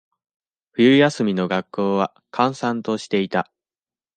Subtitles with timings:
[0.73, 3.51] 冬休みの学校は、閑散としていた。